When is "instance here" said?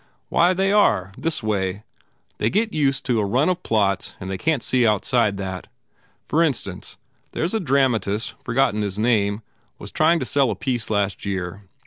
6.41-7.43